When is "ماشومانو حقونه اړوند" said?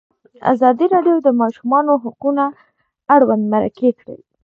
1.41-3.43